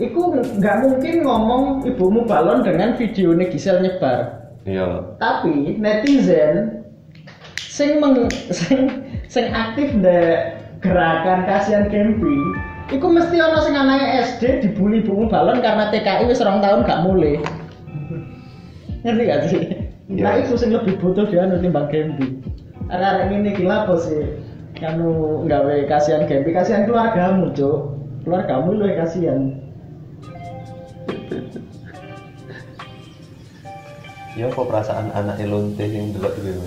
Iku 0.00 0.34
nggak 0.58 0.76
mungkin 0.82 1.14
ngomong 1.22 1.86
ibumu 1.86 2.26
balon 2.26 2.66
dengan 2.66 2.96
video 2.98 3.30
Gisel 3.36 3.78
nyebar. 3.84 4.42
iya 4.64 5.12
tapi 5.20 5.76
netizen 5.76 6.82
sing 7.60 8.00
meng 8.00 8.32
sing 8.48 8.88
sing 9.28 9.52
aktif 9.52 9.92
ndek 9.92 10.56
gerakan 10.80 11.44
kasihan 11.44 11.86
Gempi 11.92 12.32
iku 12.92 13.06
mesti 13.08 13.36
ana 13.40 13.58
sing 13.64 13.72
anake 13.72 14.06
SD 14.28 14.42
dibully 14.60 15.00
bungu 15.00 15.30
balon 15.30 15.64
karena 15.64 15.88
TKI 15.88 16.28
wis 16.28 16.44
rong 16.44 16.60
tahun 16.60 16.84
gak 16.84 17.02
mulai 17.06 17.40
ngerti 19.04 19.22
gak 19.28 19.40
sih? 19.48 19.62
Iya. 20.12 20.20
Nah 20.20 20.32
itu 20.40 20.52
sing 20.56 20.72
lebih 20.72 21.00
butuh 21.00 21.24
dia 21.28 21.48
anu 21.48 21.60
timbang 21.60 21.88
Gempi 21.88 22.40
Arek-arek 22.92 23.32
ini 23.32 23.56
gila 23.56 23.88
apa 23.88 23.96
sih? 23.96 24.20
Kanu 24.76 25.40
gawe 25.48 25.88
kasihan 25.88 26.28
Gempi, 26.28 26.52
kasihan 26.52 26.84
keluargamu 26.84 27.48
cuk 27.56 27.96
Keluargamu 28.24 28.76
lu 28.76 28.88
kasihan 28.92 29.64
ya 34.34 34.50
kok 34.50 34.66
perasaan 34.66 35.14
anak 35.14 35.38
elonte 35.38 35.86
yang 35.86 36.10
dulu 36.10 36.26
dulu 36.26 36.66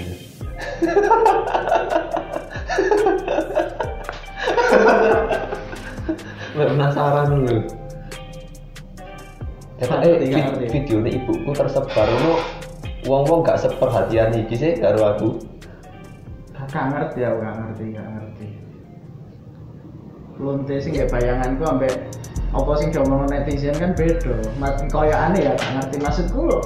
penasaran 6.58 7.30
lu 7.46 7.58
Nggak 9.78 9.94
eh 10.02 10.10
ngerti, 10.10 10.26
nggak 10.34 10.46
ngerti. 10.58 10.66
video 10.74 10.98
ini 11.06 11.10
ibuku 11.22 11.50
tersebar 11.54 12.08
lu 12.10 12.34
wong 13.06 13.24
wong 13.30 13.40
gak 13.46 13.62
seperhatian 13.62 14.34
iki 14.34 14.58
sih 14.58 14.74
karo 14.82 15.14
aku 15.14 15.30
Gak 16.68 16.84
ngerti 16.92 17.24
aku 17.24 17.38
gak 17.40 17.56
ngerti, 17.64 17.84
gak 17.96 18.08
ngerti. 18.12 18.48
Lonte 20.36 20.76
sing 20.84 20.92
gak 20.98 21.08
bayanganku 21.14 21.64
ambek 21.64 21.94
apa 22.52 22.72
sing 22.76 22.92
diomongno 22.92 23.24
netizen 23.32 23.72
kan 23.80 23.96
beda. 23.96 24.36
Mat 24.60 24.84
koyo 24.92 25.16
aneh 25.16 25.48
ya 25.48 25.56
gak 25.56 25.72
ngerti 25.80 25.96
maksudku. 26.04 26.60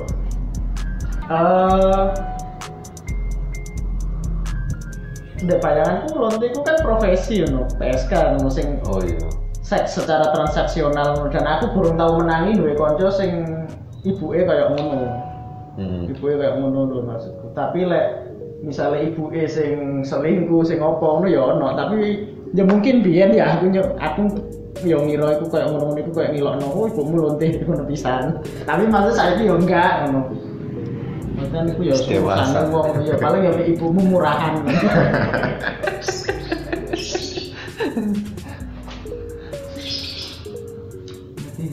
Eh 1.29 2.05
Ndek 5.41 5.57
bayanganku 5.61 6.13
lonte 6.17 6.45
ku 6.53 6.61
kan 6.65 6.77
profesi 6.81 7.41
ngono, 7.45 7.65
PSK 7.77 8.13
ngono 8.13 8.49
sing 8.49 8.77
oh 8.89 9.01
iya 9.01 9.17
seks 9.71 9.95
secara 9.95 10.35
transaksional. 10.35 11.31
Dan 11.31 11.47
aku 11.47 11.71
burung 11.71 11.95
tahu 11.95 12.19
menangi 12.19 12.59
duwe 12.59 12.75
kanca 12.75 13.07
sing 13.07 13.47
ibuke 14.03 14.43
kayak 14.43 14.75
ngono. 14.75 15.07
hmm. 15.79 16.11
ibuke 16.11 16.35
kayak 16.35 16.59
ngono 16.59 16.79
lho 16.91 16.99
maksudku. 17.07 17.55
Tapi 17.55 17.87
lek 17.87 18.27
misalnya 18.67 19.07
ibuke 19.07 19.47
sing 19.47 20.03
selingkuh 20.03 20.67
sing 20.67 20.83
apa 20.83 20.99
ngono 20.99 21.27
ya 21.31 21.41
ono. 21.55 21.71
Tapi 21.79 22.27
ya 22.51 22.67
mungkin 22.67 22.99
biyen 22.99 23.31
ya 23.31 23.55
aku 23.55 23.71
aku 23.95 24.21
yo 24.83 25.03
ngira 25.03 25.39
iku 25.39 25.45
kayak 25.47 25.71
ngono-ngono 25.71 25.99
iku 26.03 26.11
kayak 26.11 26.31
ngilokno. 26.35 26.67
Oh 26.67 26.85
ibumu 26.91 27.15
lonte 27.23 27.47
ngono 27.63 27.87
pisan. 27.87 28.43
Tapi 28.67 28.83
maksud 28.91 29.15
saiki 29.15 29.47
yo 29.47 29.55
enggak 29.55 30.03
ngono. 30.03 30.35
Maksudnya 31.31 31.71
iku 31.71 31.81
ya 31.87 31.95
Dewasa. 31.95 32.59
wong 32.67 33.07
ya 33.07 33.15
paling 33.15 33.41
ya 33.47 33.51
ibumu 33.71 34.01
murahan 34.03 34.61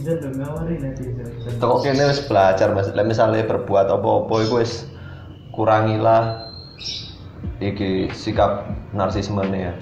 netizen 0.08 0.24
dong 0.24 0.34
ngawari 0.40 0.74
netizen 0.80 1.28
Toko 1.60 1.84
kene 1.84 2.08
wis 2.08 2.24
belajar 2.24 2.72
Mas. 2.72 2.88
Lah 2.96 3.04
misalnya 3.04 3.44
berbuat 3.44 3.92
apa-apa 3.92 4.34
iku 4.48 4.64
wis 4.64 4.88
kurangilah 5.52 6.48
iki 7.60 8.08
sikap 8.16 8.64
narsismenya 8.96 9.72
ya. 9.72 9.74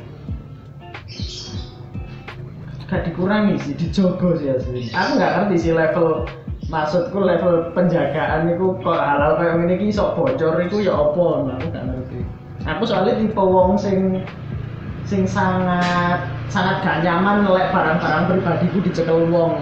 gak 2.87 3.03
dikurangi 3.03 3.59
sih, 3.67 3.75
dijogo 3.75 4.39
sih 4.39 4.47
asli. 4.47 4.95
Aku 4.95 5.19
nggak 5.19 5.33
ngerti 5.35 5.57
sih 5.59 5.73
level 5.75 6.23
maksudku 6.71 7.19
level 7.19 7.75
penjagaan 7.75 8.47
itu 8.47 8.79
kok 8.79 8.95
halal 8.95 9.39
kayak 9.43 9.59
ngene 9.59 9.75
iki 9.75 9.91
sok 9.91 10.15
bocor 10.15 10.63
itu 10.63 10.87
ya 10.87 10.95
apa 10.95 11.27
nah, 11.51 11.59
aku 11.59 11.67
gak 11.75 11.83
ngerti. 11.83 12.19
Aku 12.63 12.83
soalnya 12.87 13.19
tipe 13.19 13.43
wong 13.43 13.75
sing 13.75 14.23
sing 15.03 15.27
sangat 15.27 16.31
sangat 16.47 16.79
gak 16.87 17.03
nyaman 17.03 17.43
ngelek 17.43 17.75
barang-barang 17.75 18.23
pribadiku 18.31 18.79
dicekel 18.87 19.19
wong. 19.35 19.59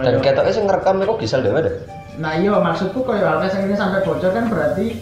Dan 0.00 0.18
Kayak- 0.20 0.24
ketoknya 0.40 0.52
sing 0.52 0.64
ngerekam 0.66 0.96
iku 1.00 1.14
gisel 1.16 1.40
dhewe 1.44 1.60
deh. 1.60 1.74
Nah 2.20 2.32
iya 2.36 2.56
maksudku 2.56 3.00
kayak 3.04 3.24
hal 3.24 3.38
yang 3.44 3.64
ini 3.68 3.76
sampai 3.76 4.00
bocor 4.04 4.30
kan 4.32 4.48
berarti 4.48 4.96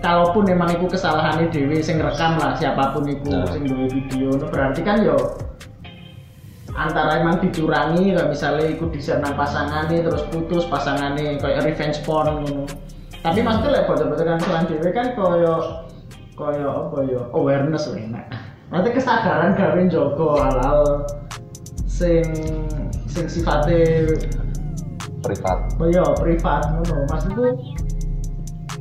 kalaupun 0.00 0.42
memang 0.44 0.72
itu 0.72 0.86
kesalahan 0.88 1.46
dewi 1.48 1.78
sing 1.78 2.00
rekam 2.00 2.36
lah 2.36 2.56
siapa 2.56 2.90
pun 2.90 3.04
itu 3.06 3.28
Nah. 3.28 3.46
sing 3.50 3.64
duwe 3.64 3.86
video 3.86 4.34
itu 4.34 4.46
berarti 4.50 4.80
kan 4.82 5.04
yo 5.04 5.14
antara 6.72 7.20
emang 7.20 7.36
dicurangi 7.38 8.16
kayak 8.16 8.32
misalnya 8.32 8.64
ikut 8.72 8.90
di 8.90 9.00
sana 9.00 9.36
pasangannya 9.36 10.00
terus 10.08 10.24
putus 10.32 10.64
pasangannya 10.66 11.36
kayak 11.36 11.68
revenge 11.68 12.00
porn 12.02 12.40
ngono. 12.42 12.64
Tapi 13.22 13.38
maksudnya 13.44 13.70
lek 13.76 13.84
bocor-bocor 13.86 14.24
kan 14.26 14.64
dewi 14.66 14.90
kan 14.90 15.06
koyo 15.14 15.84
koyo 16.34 16.68
apa 16.88 16.96
yo 17.04 17.20
awareness 17.36 17.92
lah 17.92 18.00
enak. 18.00 18.26
Nanti 18.72 18.88
kesadaran 18.96 19.52
gawe 19.52 19.80
jogo 19.92 20.40
hal-hal 20.40 21.04
sing 21.84 22.24
sing 23.06 23.28
sifatnya 23.28 24.08
Privat. 25.22 25.58
oh 25.78 25.86
iya 25.86 26.02
privat 26.18 26.62
ngono 26.74 27.06
maksudku 27.06 27.42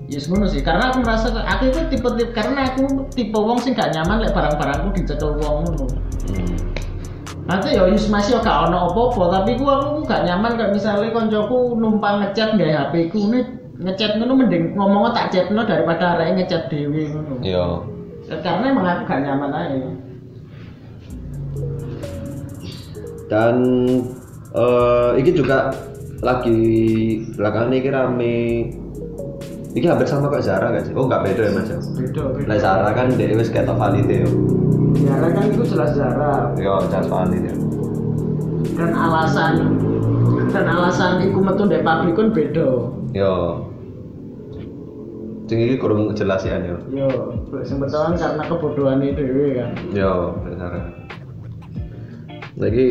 yes 0.10 0.26
ngono 0.28 0.50
sih 0.50 0.60
karena 0.60 0.90
aku 0.90 1.06
merasa 1.06 1.30
aku 1.32 1.70
itu 1.70 1.80
tipe, 1.94 2.10
tipe 2.18 2.34
karena 2.34 2.68
aku 2.68 3.06
tipe 3.14 3.38
wong 3.38 3.62
sing 3.62 3.72
gak 3.72 3.94
nyaman 3.94 4.20
lek 4.20 4.34
barang-barangku 4.34 4.90
dicekel 4.98 5.38
wong 5.40 5.70
ngono 5.70 5.86
Hmm. 6.22 6.54
nanti 7.50 7.74
ya 7.74 7.84
yus 7.90 8.06
masih 8.08 8.38
gak 8.40 8.70
ono 8.70 8.94
apa-apa 8.94 9.42
tapi 9.42 9.58
ku 9.58 9.66
aku 9.66 10.06
gak 10.06 10.24
nyaman 10.24 10.54
kayak 10.54 10.72
misalnya 10.78 11.10
koncoku 11.10 11.76
numpang 11.76 12.22
ngechat 12.22 12.56
nggak 12.56 12.70
HP 12.72 12.94
ku 13.10 13.28
nih 13.34 13.42
ngechat 13.82 14.22
ngono 14.22 14.38
mending 14.38 14.78
ngomongnya 14.78 15.10
tak 15.18 15.28
chatno 15.34 15.66
daripada 15.66 16.14
arek 16.16 16.38
ngechat 16.38 16.70
dhewe 16.70 17.10
ngono 17.10 17.42
Iya. 17.42 17.66
karena 18.40 18.66
emang 18.70 18.86
aku 18.86 19.02
gak 19.10 19.22
nyaman 19.26 19.52
aja 19.52 19.78
dan 23.28 23.56
eh 24.52 25.10
ini 25.18 25.32
juga 25.32 25.72
lagi 26.22 26.62
belakangan 27.34 27.74
ini 27.74 27.90
rame. 27.90 28.40
Ini 29.72 29.88
hampir 29.88 30.04
sama 30.04 30.28
kayak 30.28 30.44
Zara 30.44 30.68
gak 30.76 30.84
sih? 30.84 30.94
Oh 30.94 31.08
nggak 31.08 31.32
beda 31.32 31.42
ya 31.48 31.52
mas 31.56 31.72
ya? 31.72 31.80
beda 31.80 32.24
beda. 32.36 32.48
Nah 32.48 32.58
Zara 32.60 32.92
kan 32.92 33.08
dia 33.16 33.32
wis 33.40 33.48
ketok 33.48 33.80
valid 33.80 34.04
ya 34.04 34.28
Zara 35.00 35.28
kan 35.32 35.44
itu 35.48 35.64
jelas 35.64 35.96
Zara. 35.96 36.52
Yo 36.60 36.76
jelas 36.92 37.08
valid 37.08 37.44
ya 37.48 37.56
dan 38.82 38.92
alasan 38.98 39.54
dan 40.52 40.66
alasan 40.68 41.12
iku 41.24 41.40
metu 41.40 41.70
ndek 41.70 41.86
pabrik 41.86 42.16
kan 42.18 42.28
beda. 42.34 42.70
Yo. 43.14 43.34
Sing 45.48 45.60
iki 45.60 45.76
kurang 45.84 46.16
jelas 46.16 46.48
ya 46.48 46.60
yo 46.64 46.80
yo 46.96 47.08
sing 47.68 47.80
pertama 47.80 48.16
karena 48.16 48.44
kebodohan 48.48 49.04
itu 49.04 49.24
kan 49.60 49.72
Yo 49.92 50.40
Zara 50.56 50.80
Lagi 52.56 52.88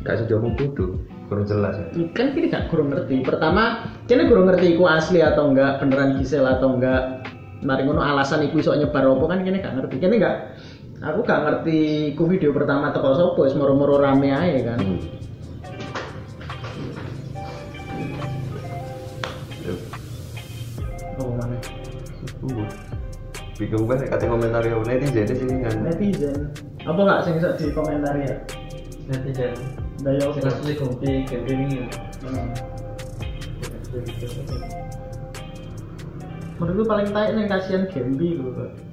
Gak 0.00 0.16
sih 0.16 0.24
ngomong 0.28 0.56
bodoh 0.56 0.96
Kurang 1.30 1.46
jelas 1.46 1.78
ya. 1.78 1.86
Kan 2.10 2.34
kita 2.34 2.46
gak 2.50 2.64
kurang 2.74 2.90
ngerti. 2.90 3.22
Pertama 3.22 3.86
kini 4.10 4.26
kurang 4.26 4.50
ngerti 4.50 4.74
iku 4.74 4.90
asli 4.90 5.22
atau 5.22 5.54
enggak 5.54 5.78
beneran 5.78 6.18
Gisel 6.18 6.42
atau 6.42 6.74
enggak. 6.74 7.22
Mari 7.62 7.86
ngono 7.86 8.02
alasan 8.02 8.50
iku 8.50 8.58
iso 8.58 8.74
nyebar 8.74 9.06
opo 9.06 9.30
kan 9.30 9.46
kini 9.46 9.62
gak 9.62 9.78
ngerti. 9.78 10.02
Kini 10.02 10.18
gak 10.18 10.58
aku 10.98 11.22
gak 11.22 11.46
ngerti 11.46 12.12
ku 12.18 12.26
video 12.26 12.50
pertama 12.50 12.90
teko 12.90 13.14
sopo 13.14 13.46
wis 13.46 13.54
moro-moro 13.54 14.02
rame 14.02 14.34
aja 14.34 14.74
kan. 14.74 14.82
Hmm. 14.82 14.98
Oh 21.22 21.30
mana 21.38 21.54
Tunggu. 22.42 22.66
Bingung 23.54 23.86
banget 23.86 24.10
kata 24.10 24.26
komentar 24.26 24.66
ya 24.66 24.74
netizen 24.82 25.30
di 25.30 25.34
sini 25.38 25.54
kan. 25.62 25.74
netizen. 25.86 26.50
Apa 26.82 27.00
nggak 27.06 27.20
sing 27.22 27.38
iso 27.38 27.54
di 27.54 27.70
komentar 27.70 28.18
ya? 28.18 28.34
Netizen 29.06 29.79
Dayo 30.00 30.32
sing 30.32 30.44
asli 30.48 30.72
kompi 30.80 31.28
game 31.28 31.68
ya. 31.68 31.86
Menurutku 36.56 36.84
paling 36.88 37.08
taik 37.12 37.30
nih 37.36 37.44
kasihan 37.48 37.84
Gembi 37.88 38.40
loh 38.40 38.52
Pak. 38.56 38.90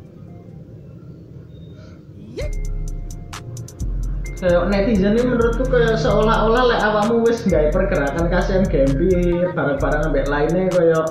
kayak 4.37 4.69
netizen 4.69 5.17
ini 5.17 5.33
menurutku 5.33 5.65
kayak 5.65 5.97
seolah-olah 5.97 6.63
lek 6.69 6.81
awakmu 6.85 7.25
wis 7.25 7.41
gawe 7.49 7.73
pergerakan 7.73 8.29
kasihan 8.29 8.61
Gembi 8.69 9.33
barang-barang 9.49 10.13
ambek 10.13 10.29
lainnya 10.29 10.69
kayak 10.69 11.05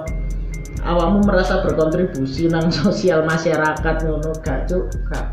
awakmu 0.87 1.27
merasa 1.27 1.59
berkontribusi 1.67 2.47
nang 2.47 2.71
sosial 2.71 3.27
masyarakat 3.27 3.97
ngono 4.07 4.31
gak 4.47 4.71
cuk? 4.71 4.87
Gak. 5.11 5.27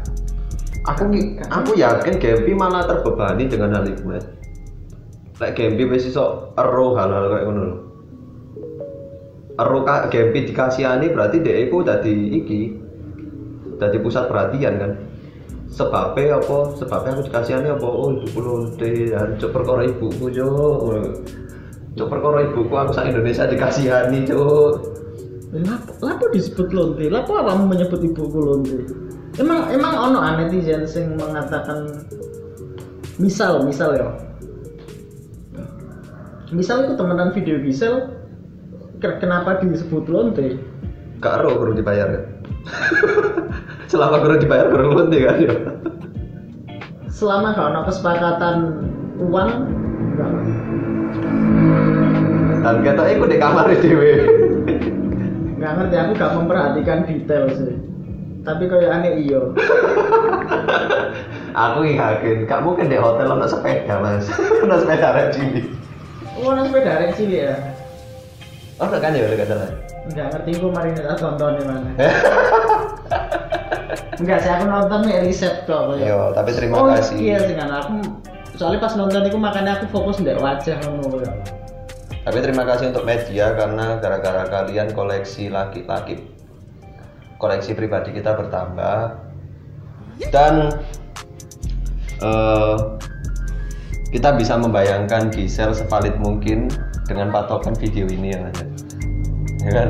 Aku 0.90 1.06
aku 1.54 1.72
yakin 1.78 2.18
Gempi 2.18 2.52
malah 2.58 2.90
terbebani 2.90 3.46
dengan 3.46 3.78
hal 3.78 3.86
itu 3.86 4.02
mas. 4.10 4.26
Lek 5.44 5.60
Gempi 5.60 5.84
wis 5.84 6.08
iso 6.08 6.56
ero 6.56 6.96
hal-hal 6.96 7.28
kayak 7.28 7.44
ngono 7.52 7.62
lho. 7.68 7.78
Ero 9.60 9.80
ka 9.84 10.08
Gempi 10.08 10.48
dikasihani 10.48 11.12
berarti 11.12 11.44
dhek 11.44 11.68
iku 11.68 11.84
dadi 11.84 12.16
iki. 12.40 12.62
Dadi 13.76 14.00
pusat 14.00 14.32
perhatian 14.32 14.80
kan. 14.80 14.92
Sebabnya 15.68 16.40
apa? 16.40 16.80
Sebabnya 16.80 17.20
aku 17.20 17.24
dikasihani 17.28 17.68
apa? 17.76 17.84
Oh 17.84 18.16
ibuku 18.16 18.40
lonte, 18.40 19.12
cuk 19.36 19.52
perkara 19.52 19.84
ibuku 19.84 20.32
cuk. 20.32 21.12
Cuk 22.00 22.08
perkara 22.08 22.40
ibuku 22.48 22.72
aku 22.72 22.92
sak 22.96 23.12
Indonesia 23.12 23.44
dikasihani 23.44 24.24
cuk. 24.24 24.96
Lapo, 25.54 25.92
lapo 26.02 26.26
disebut 26.32 26.72
lonte? 26.72 27.06
Lapo 27.12 27.36
awakmu 27.36 27.68
menyebut 27.68 28.00
ibuku 28.00 28.40
lonte? 28.40 28.80
Emang 29.36 29.68
emang 29.76 29.92
ono 30.08 30.24
netizen 30.40 30.88
sing 30.88 31.20
mengatakan 31.20 31.90
misal 33.20 33.68
misal 33.68 33.92
ya. 33.98 34.08
Misal 36.54 36.86
itu 36.86 36.94
temenan 36.94 37.34
video 37.34 37.58
Gisel 37.66 38.14
ke- 39.02 39.18
kenapa 39.18 39.58
disebut 39.58 40.06
lonte? 40.06 40.62
Gak 41.18 41.42
ero 41.42 41.58
kurang 41.58 41.82
dibayar 41.82 42.08
kan. 42.14 42.24
Selama 43.92 44.22
kurang 44.22 44.40
dibayar 44.40 44.70
kurang 44.70 44.94
lonte 44.94 45.18
kan 45.18 45.36
ya. 45.42 45.54
Selama 47.10 47.58
gak 47.58 47.68
ono 47.74 47.82
kesepakatan 47.90 48.56
uang 49.18 49.50
enggak. 49.98 50.32
Dan 52.64 52.76
kata 52.86 53.02
aku 53.02 53.26
di 53.28 53.38
kamar 53.42 53.74
dhewe. 53.74 54.14
Nggak 55.58 55.74
ngerti 55.74 55.96
aku 55.98 56.12
gak 56.22 56.34
memperhatikan 56.38 57.00
detail 57.10 57.50
sih. 57.50 57.82
Tapi 58.46 58.70
kayak 58.70 58.94
aneh 58.94 59.26
iyo. 59.26 59.58
aku 61.66 61.80
yakin, 61.82 62.46
gak 62.46 62.62
mungkin 62.62 62.94
di 62.94 62.98
hotel 63.02 63.34
ono 63.34 63.50
sepeda 63.50 63.98
mas. 63.98 64.30
ono 64.64 64.76
sepeda 64.78 65.18
rek 65.18 65.34
Oh, 66.44 66.52
ono 66.52 66.68
sepeda 66.68 67.00
rek 67.00 67.16
cilik 67.16 67.42
ya. 67.48 67.56
Oh 68.84 68.88
kan 68.92 69.16
ya 69.16 69.24
udah 69.24 69.38
gak 69.40 69.48
salah. 69.48 69.70
Enggak 70.12 70.28
ngerti 70.36 70.52
gue 70.60 70.72
mari 70.76 70.90
tak 70.92 71.16
tonton 71.16 71.56
di 71.56 71.64
mana. 71.64 71.90
Enggak 74.20 74.38
sih 74.44 74.52
aku 74.52 74.64
nonton 74.68 75.00
nih 75.08 75.24
riset 75.24 75.64
kok. 75.64 75.96
Yo, 75.96 76.36
tapi 76.36 76.52
terima 76.52 76.84
oh, 76.84 76.92
kasih. 76.92 77.16
Iya 77.16 77.38
sih 77.48 77.56
kan 77.56 77.72
aku 77.72 77.96
soalnya 78.60 78.84
pas 78.84 78.94
nonton 79.00 79.24
itu 79.24 79.40
makanya 79.40 79.80
aku 79.80 79.86
fokus 79.96 80.20
ndek 80.20 80.44
wajah 80.44 80.76
ngono 80.84 81.24
ya. 81.24 81.32
Tapi 82.24 82.38
terima 82.44 82.68
kasih 82.68 82.92
untuk 82.92 83.08
media 83.08 83.56
karena 83.56 84.00
gara-gara 84.04 84.44
kalian 84.52 84.92
koleksi 84.92 85.48
laki-laki 85.48 86.20
koleksi 87.40 87.76
pribadi 87.76 88.16
kita 88.16 88.40
bertambah 88.40 89.20
dan 90.32 90.72
eh, 92.24 92.76
kita 94.14 94.30
bisa 94.38 94.54
membayangkan 94.56 95.34
Gisel 95.34 95.74
sevalid 95.74 96.14
mungkin 96.22 96.70
dengan 97.10 97.34
patokan 97.34 97.74
video 97.74 98.06
ini 98.06 98.32
ya 98.32 98.40
Mas. 98.40 98.60
ya 99.60 99.72
kan 99.74 99.90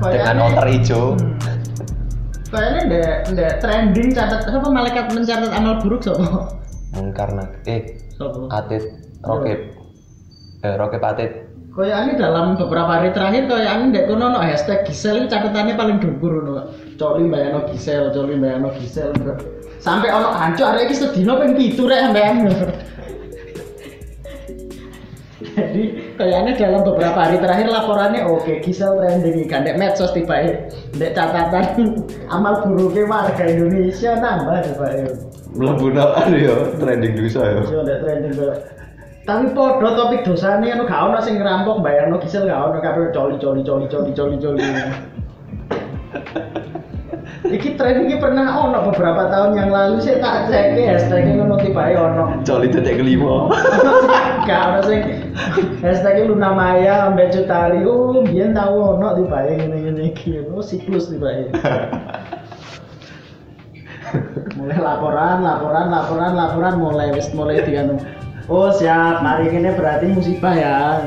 dengan 0.00 0.34
Kayaknya- 0.34 0.42
outer 0.42 0.66
hijau. 0.66 1.04
Kayaknya 2.50 2.80
ndek 2.82 3.10
ndek 3.30 3.52
trending 3.62 4.08
catat 4.10 4.42
apa 4.42 4.68
malaikat 4.68 5.06
mencatat 5.14 5.50
amal 5.54 5.78
buruk 5.78 6.02
sopo? 6.02 6.58
mengkarena 6.90 7.46
eh 7.64 7.94
Sopo? 8.10 8.50
atit 8.50 8.82
roket 9.22 9.70
eh 10.60 10.74
roket 10.74 10.98
atit 11.00 11.30
Kayaknya 11.70 12.18
dalam 12.18 12.58
beberapa 12.58 12.98
hari 12.98 13.14
terakhir 13.14 13.46
kayaknya 13.46 13.94
ndek 13.94 14.04
kono 14.10 14.34
no 14.34 14.42
hashtag 14.42 14.82
Gisel 14.82 15.22
itu 15.22 15.30
catatannya 15.30 15.78
paling 15.78 16.02
dhuwur 16.02 16.42
no. 16.42 16.66
Coli 16.98 17.30
bayano 17.30 17.62
Gisel, 17.70 18.10
coli 18.10 18.34
bayano 18.34 18.74
Gisel. 18.74 19.14
Sampai 19.78 20.10
ono 20.10 20.34
hancur 20.34 20.66
ada 20.66 20.82
iki 20.82 20.92
sedino 20.92 21.38
ping 21.38 21.54
7 21.54 21.86
rek 21.86 22.00
sampean. 22.10 22.34
Jadi 25.60 26.16
kayaknya 26.16 26.52
dalam 26.56 26.80
beberapa 26.88 27.20
hari 27.20 27.36
terakhir 27.36 27.68
laporannya 27.68 28.24
oke 28.24 28.64
Gisel 28.64 28.96
trending 28.96 29.44
kan 29.44 29.60
ndek 29.60 29.76
medsos 29.76 30.08
tiba 30.16 30.40
ndek 30.96 31.12
catatan 31.12 32.00
amal 32.34 32.64
buruknya 32.64 33.04
warga 33.04 33.44
Indonesia 33.44 34.16
nambah 34.16 34.64
tiba 34.64 34.86
melebu 35.52 35.86
naan 35.92 36.32
ya 36.32 36.56
trending 36.80 37.12
dosa 37.20 37.44
ya 37.44 37.60
Yo 37.68 37.80
ndek 37.84 38.00
trending 38.00 38.32
kok. 38.40 38.56
Tapi 39.28 39.52
podo 39.52 39.88
topik 39.94 40.24
dosane 40.24 40.72
anu 40.72 40.88
gak 40.88 41.12
ono 41.12 41.20
sing 41.20 41.36
ngerampok 41.36 41.84
bayarno 41.84 42.16
Gisel 42.24 42.48
gak 42.48 42.72
ono 42.72 42.80
kabeh 42.80 43.12
coli 43.12 43.36
coli 43.36 43.60
coli 43.62 43.86
coli 43.86 44.10
coli 44.16 44.36
coli. 44.40 44.64
Iki 47.40 47.80
tren 47.80 48.04
iki 48.04 48.20
pernah 48.20 48.52
ono 48.52 48.92
beberapa 48.92 49.32
tahun 49.32 49.56
yang 49.56 49.72
lalu 49.72 49.96
saya 50.04 50.20
tak 50.20 50.52
cek 50.52 50.76
hashtag 50.76 51.40
ngono 51.40 51.56
tibae 51.56 51.96
ono. 51.96 52.36
coli 52.44 52.68
detik 52.68 53.00
kelima 53.00 53.48
Gak 54.48 54.62
ono 54.68 54.80
sing 54.84 55.00
hashtag 55.80 56.28
Luna 56.28 56.52
Maya 56.52 57.08
ambek 57.08 57.32
Cutari. 57.32 57.80
Oh, 57.88 58.20
biyen 58.20 58.52
tau 58.52 59.00
ono 59.00 59.16
tibae 59.16 59.56
ngene-ngene 59.56 60.12
iki. 60.12 60.44
Oh, 60.52 60.60
siklus 60.60 61.08
tibae. 61.08 61.48
mulai 64.60 64.76
laporan, 64.76 65.40
laporan, 65.40 65.88
laporan, 65.88 66.32
laporan 66.36 66.74
mulai 66.76 67.08
wis 67.16 67.32
mulai 67.32 67.64
dianu. 67.64 67.96
Oh 68.50 68.68
siap, 68.68 69.24
mari 69.24 69.48
ini 69.48 69.72
berarti 69.72 70.12
musibah 70.12 70.52
ya. 70.52 71.00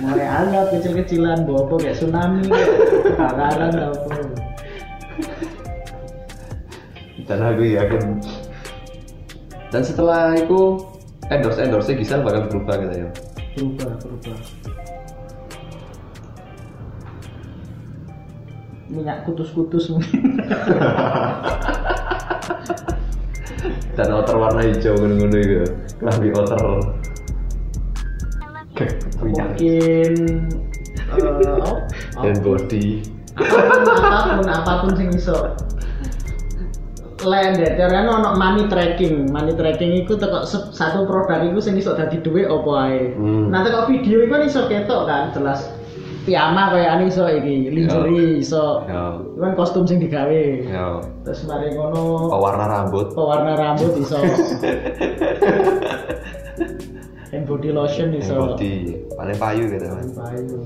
mulai 0.00 0.24
anggap 0.24 0.72
kecil-kecilan, 0.72 1.44
bobo 1.44 1.76
kayak 1.76 2.00
tsunami, 2.00 2.48
kebakaran 2.48 3.76
apa. 3.76 4.41
Dan 7.28 7.38
aku 7.42 7.62
yakin 7.64 8.20
dan 9.72 9.82
setelah 9.82 10.36
itu 10.36 10.82
endorse 11.30 11.60
endorse 11.62 11.92
Gisel 11.96 12.20
bakal 12.24 12.48
berubah 12.50 12.76
gitu 12.82 12.94
ya 13.06 13.10
Berubah, 13.52 13.92
berubah. 14.00 14.32
Minyak 18.88 19.28
kutus-kutus. 19.28 19.92
Mungkin. 19.92 20.40
dan 23.92 24.08
outer 24.08 24.36
warna 24.40 24.64
hijau 24.64 24.96
ngono-ngono 24.96 25.36
itu 25.36 25.56
kelambi 26.00 26.28
outer 26.32 26.62
mungkin 29.20 30.12
eh, 31.12 31.20
oh, 31.60 31.78
dan 32.24 32.36
body. 32.40 33.04
apa 33.36 33.52
pun 33.68 33.82
apa 33.84 34.18
pun 34.40 34.48
apa 34.48 34.72
pun 34.80 34.90
sing 34.96 35.08
iso 35.12 35.36
lendeter 37.22 37.86
kan 37.86 38.06
ono 38.06 38.34
money 38.34 38.66
tracking 38.66 39.28
money 39.28 39.52
tracking 39.52 39.92
iku 39.98 40.14
teko 40.14 40.42
satu 40.46 41.04
produk 41.04 41.42
iku 41.42 41.58
sing 41.58 41.74
iso 41.74 41.92
dadi 41.92 42.18
duit 42.18 42.46
opo 42.46 42.74
ae 42.74 43.14
Hmm. 43.14 43.48
nah 43.48 43.62
teko 43.62 43.86
video 43.86 44.20
iku 44.20 44.32
kan 44.32 44.42
iso 44.44 44.60
ketok 44.66 45.02
kan 45.04 45.30
jelas 45.30 45.66
piyama 46.22 46.70
kaya 46.70 46.94
ane 46.94 47.10
iso 47.10 47.26
iki 47.26 47.66
lingerie 47.68 48.38
iso. 48.38 48.86
Iku 48.86 49.38
kan 49.38 49.52
kostum 49.52 49.82
sing 49.82 49.98
digawe 49.98 50.42
terus 51.22 51.42
mari 51.44 51.74
ngono 51.74 52.30
Pewarna 52.30 52.64
rambut. 52.64 53.10
pewarna 53.10 53.52
rambut 53.54 53.90
iso 53.98 54.22
hand 57.32 57.44
body 57.44 57.70
lotion 57.70 58.12
iso 58.12 58.34
Yang 58.34 58.46
body 58.46 58.72
paling 59.16 59.36
payu 59.36 59.62
gitu 59.66 59.86
kan. 59.88 60.06
Payu. 60.14 60.56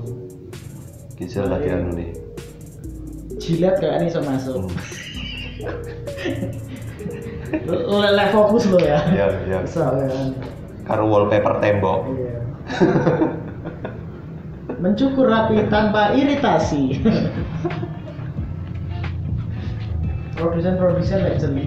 Gisel 1.15 1.45
lagi 1.47 1.69
anu 1.69 1.89
nih. 1.95 2.11
jilat 3.37 3.79
kayak 3.79 3.97
ini 3.97 4.07
iso 4.07 4.19
masuk 4.21 4.55
Hmm. 4.59 4.73
Lele 7.67 8.25
fokus 8.35 8.65
lo 8.67 8.79
ya 8.81 8.99
Ya, 9.15 9.27
ya. 9.47 9.63
Iso, 9.63 9.81
kan. 9.81 10.35
Karo 10.87 11.03
wallpaper 11.07 11.59
tembok. 11.59 11.99
Iya. 12.13 12.35
mencukur 14.77 15.25
rapi 15.25 15.65
tanpa 15.73 16.13
iritasi 16.13 17.01
produsen-produsen 20.37 21.19
lek 21.25 21.41
jeli. 21.41 21.65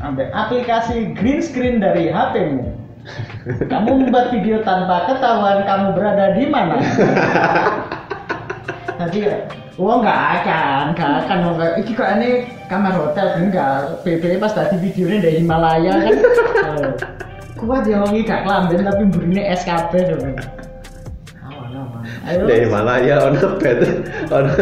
Ambek 0.00 0.32
aplikasi 0.32 1.12
green 1.12 1.44
screen 1.44 1.78
dari 1.78 2.08
HP-mu. 2.08 2.79
Kamu 3.40 4.04
membuat 4.04 4.36
video 4.36 4.60
tanpa 4.60 5.08
ketahuan 5.08 5.64
kamu 5.64 5.96
berada 5.96 6.36
di 6.36 6.44
mana. 6.44 6.76
Tadi 9.00 9.32
oh 9.80 9.96
nggak 10.04 10.44
akan, 10.44 10.92
nggak 10.92 11.12
akan, 11.24 11.36
nggak. 11.56 11.72
Iki 11.80 11.92
kok 11.96 12.10
ini 12.20 12.44
kamar 12.68 12.92
hotel 12.92 13.40
enggak. 13.40 14.04
BB 14.04 14.36
pas 14.36 14.52
tadi 14.52 14.76
videonya 14.76 15.24
dari 15.24 15.36
Himalaya 15.40 15.92
kan. 16.04 16.16
Oh. 16.60 16.92
Kuat 17.56 17.88
ya 17.88 18.04
wong 18.04 18.20
gak 18.22 18.44
kelamben 18.44 18.84
tapi 18.84 19.02
burine 19.08 19.42
SKB 19.56 20.12
dong. 20.12 20.36
Ayo. 22.28 22.44
Dari 22.46 22.68
Malaya 22.68 23.32
ono 23.32 23.56
bed. 23.56 23.80
Ono 24.28 24.52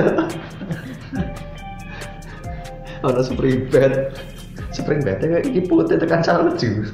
ono 3.10 3.20
spring 3.20 3.66
bed. 3.68 4.14
Spring 4.70 5.02
bed 5.02 5.18
kayak 5.20 5.42
iki 5.50 5.66
putih 5.66 5.98
tekan 5.98 6.22
salju. 6.22 6.86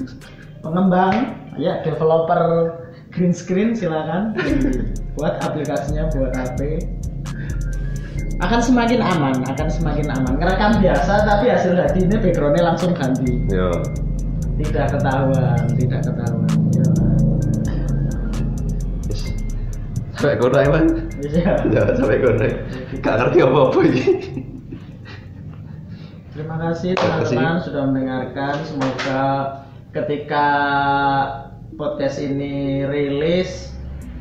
pengembang 0.65 1.44
ya 1.59 1.81
developer 1.87 2.75
green 3.15 3.31
screen 3.35 3.75
silakan 3.75 4.35
buat 5.15 5.39
aplikasinya 5.43 6.11
buat 6.15 6.35
HP 6.35 6.83
akan 8.43 8.61
semakin 8.61 8.99
aman 8.99 9.47
akan 9.47 9.69
semakin 9.71 10.11
aman 10.11 10.35
ngerekam 10.43 10.83
biasa 10.83 11.23
tapi 11.23 11.47
hasil 11.51 11.79
ini 11.95 12.19
backgroundnya 12.19 12.75
langsung 12.75 12.91
ganti 12.91 13.47
Yo. 13.47 13.71
tidak 14.59 14.99
ketahuan 14.99 15.59
tidak 15.79 16.01
ketahuan 16.03 16.51
ya. 16.75 16.87
Yes. 19.11 19.23
Sampai 20.15 20.41
kono 20.41 20.57
ae, 20.57 20.69
Bang. 20.73 20.89
Iya. 21.21 21.53
Ya, 21.69 21.83
sampai 22.01 22.17
kono. 22.23 22.49
Gak 23.03 23.15
ngerti 23.21 23.39
apa-apa 23.45 23.79
iki. 23.85 24.05
Terima 26.33 26.57
kasih 26.57 26.97
Terima 26.97 27.21
kasih. 27.21 27.37
teman-teman 27.37 27.59
sudah 27.61 27.83
mendengarkan. 27.93 28.55
Semoga 28.65 29.23
ketika 29.93 30.47
podcast 31.75 32.23
ini 32.23 32.87
rilis 32.87 33.75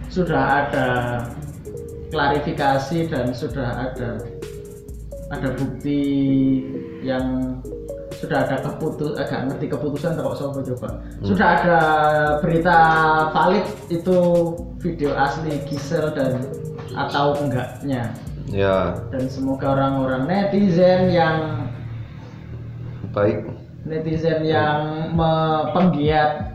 sudah 0.09 0.65
ada 0.65 0.89
klarifikasi 2.09 3.09
dan 3.09 3.33
sudah 3.33 3.89
ada 3.89 4.21
ada 5.33 5.49
bukti 5.57 6.01
yang 7.01 7.57
sudah 8.13 8.45
ada 8.45 8.61
keputus 8.61 9.17
agak 9.17 9.49
ngerti 9.49 9.65
keputusan 9.73 10.15
kok 10.15 10.37
sopo 10.37 10.61
coba. 10.61 11.01
Sudah 11.25 11.47
ada 11.59 11.79
berita 12.39 12.77
valid 13.33 13.65
itu 13.89 14.17
video 14.79 15.11
asli 15.17 15.57
Gisel 15.65 16.13
dan 16.13 16.45
atau 16.93 17.33
enggaknya. 17.41 18.13
Ya, 18.53 18.99
dan 19.09 19.25
semoga 19.31 19.73
orang-orang 19.73 20.29
netizen 20.29 21.09
yang 21.09 21.67
baik. 23.15 23.49
netizen 23.83 24.45
yang 24.47 25.11
penggiat 25.73 26.52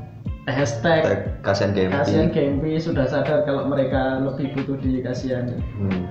hashtag 0.51 1.01
Tag 1.05 1.21
kasihan 1.45 1.73
game. 1.77 1.91
kasihan 1.93 2.29
Gempi 2.33 2.81
sudah 2.81 3.05
sadar 3.05 3.45
kalau 3.45 3.69
mereka 3.69 4.21
lebih 4.23 4.53
butuh 4.57 4.77
dikasihani 4.81 5.57
Hmm. 5.81 6.05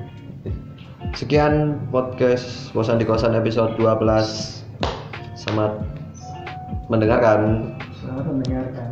Sekian 1.14 1.78
podcast 1.94 2.74
Bosan 2.74 3.00
di 3.00 3.06
Kosan 3.08 3.38
episode 3.38 3.78
12. 3.80 4.66
Selamat 5.38 5.80
mendengarkan. 6.90 7.74
selamat 7.96 8.26
mendengarkan 8.28 8.90